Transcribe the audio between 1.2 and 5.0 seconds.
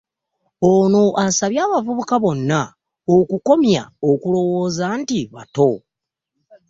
asabye abavubuka bonna okukomya okulowooza